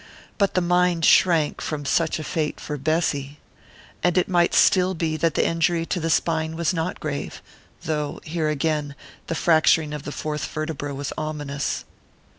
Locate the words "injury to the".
5.45-6.09